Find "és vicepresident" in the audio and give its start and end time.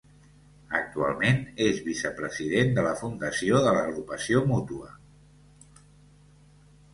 1.65-2.73